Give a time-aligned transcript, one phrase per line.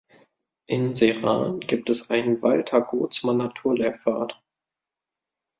[0.65, 4.41] In Serrahn gibt es einen Walter-Gotsmann-Naturlehrpfad.